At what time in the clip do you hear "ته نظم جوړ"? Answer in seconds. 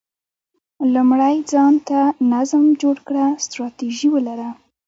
1.87-2.97